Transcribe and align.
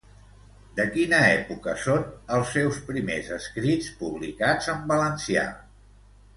De 0.77 0.85
quina 0.95 1.19
època 1.33 1.75
són 1.83 2.07
els 2.39 2.55
seus 2.57 2.81
primers 2.89 3.31
escrits 3.37 3.93
publicats 4.03 4.75
en 4.77 4.85
valencià? 4.97 5.49